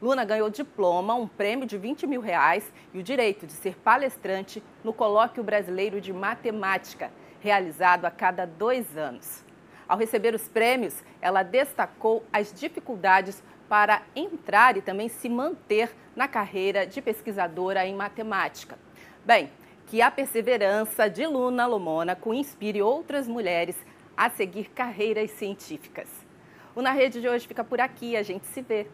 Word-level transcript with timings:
Luna 0.00 0.24
ganhou 0.24 0.50
diploma, 0.50 1.14
um 1.14 1.28
prêmio 1.28 1.66
de 1.66 1.78
20 1.78 2.06
mil 2.06 2.20
reais 2.20 2.72
e 2.92 2.98
o 2.98 3.02
direito 3.02 3.46
de 3.46 3.52
ser 3.52 3.76
palestrante 3.76 4.62
no 4.82 4.92
Colóquio 4.92 5.44
Brasileiro 5.44 6.00
de 6.00 6.12
Matemática, 6.12 7.12
realizado 7.40 8.04
a 8.04 8.10
cada 8.10 8.44
dois 8.44 8.96
anos. 8.96 9.44
Ao 9.88 9.96
receber 9.96 10.34
os 10.34 10.48
prêmios, 10.48 11.04
ela 11.20 11.42
destacou 11.42 12.24
as 12.32 12.52
dificuldades 12.52 13.42
para 13.68 14.02
entrar 14.16 14.76
e 14.76 14.82
também 14.82 15.08
se 15.08 15.28
manter 15.28 15.94
na 16.16 16.26
carreira 16.26 16.86
de 16.86 17.00
pesquisadora 17.00 17.86
em 17.86 17.94
matemática. 17.94 18.76
Bem, 19.24 19.50
que 19.86 20.02
a 20.02 20.10
perseverança 20.10 21.08
de 21.08 21.26
Luna 21.26 21.66
Lomônaco 21.66 22.34
inspire 22.34 22.82
outras 22.82 23.28
mulheres 23.28 23.76
a 24.16 24.28
seguir 24.30 24.70
carreiras 24.70 25.30
científicas. 25.32 26.08
O 26.74 26.80
Na 26.80 26.92
Rede 26.92 27.20
de 27.20 27.28
hoje 27.28 27.46
fica 27.46 27.62
por 27.62 27.80
aqui. 27.80 28.16
A 28.16 28.22
gente 28.22 28.46
se 28.46 28.62
vê. 28.62 28.86